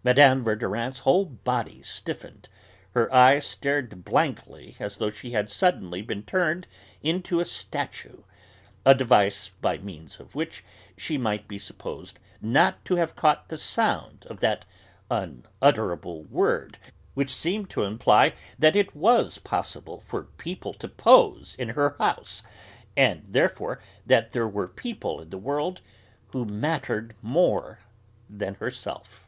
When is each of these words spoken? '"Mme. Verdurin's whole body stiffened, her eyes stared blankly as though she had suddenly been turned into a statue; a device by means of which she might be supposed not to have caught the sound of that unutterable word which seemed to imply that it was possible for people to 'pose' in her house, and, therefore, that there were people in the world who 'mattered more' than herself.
'"Mme. 0.10 0.40
Verdurin's 0.40 1.00
whole 1.00 1.26
body 1.26 1.82
stiffened, 1.82 2.48
her 2.92 3.12
eyes 3.12 3.44
stared 3.44 4.02
blankly 4.02 4.74
as 4.80 4.96
though 4.96 5.10
she 5.10 5.32
had 5.32 5.50
suddenly 5.50 6.00
been 6.00 6.22
turned 6.22 6.66
into 7.02 7.38
a 7.38 7.44
statue; 7.44 8.22
a 8.86 8.94
device 8.94 9.50
by 9.60 9.76
means 9.76 10.18
of 10.18 10.34
which 10.34 10.64
she 10.96 11.18
might 11.18 11.46
be 11.46 11.58
supposed 11.58 12.18
not 12.40 12.82
to 12.86 12.96
have 12.96 13.14
caught 13.14 13.50
the 13.50 13.58
sound 13.58 14.24
of 14.30 14.40
that 14.40 14.64
unutterable 15.10 16.22
word 16.22 16.78
which 17.12 17.28
seemed 17.28 17.68
to 17.68 17.82
imply 17.84 18.32
that 18.58 18.74
it 18.74 18.96
was 18.96 19.36
possible 19.36 20.00
for 20.00 20.22
people 20.38 20.72
to 20.72 20.88
'pose' 20.88 21.54
in 21.58 21.68
her 21.68 21.90
house, 21.98 22.42
and, 22.96 23.22
therefore, 23.28 23.78
that 24.06 24.32
there 24.32 24.48
were 24.48 24.66
people 24.66 25.20
in 25.20 25.28
the 25.28 25.36
world 25.36 25.82
who 26.28 26.46
'mattered 26.46 27.14
more' 27.20 27.80
than 28.30 28.54
herself. 28.54 29.26